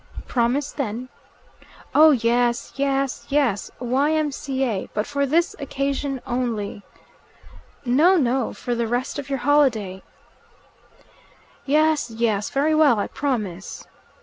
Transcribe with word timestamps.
"Promise, 0.27 0.71
then." 0.71 1.09
"Oh, 1.93 2.09
yes, 2.09 2.73
yes, 2.75 3.27
yes. 3.29 3.69
Y.M.C.A. 3.79 4.89
But 4.95 5.05
for 5.05 5.27
this 5.27 5.55
occasion 5.59 6.19
only." 6.25 6.81
"No, 7.85 8.17
no. 8.17 8.51
For 8.51 8.73
the 8.73 8.87
rest 8.87 9.19
of 9.19 9.29
your 9.29 9.37
holiday." 9.45 10.01
"Yes, 11.67 12.09
yes. 12.09 12.49
Very 12.49 12.73
well. 12.73 12.97
I 12.99 13.05
promise." 13.09 13.85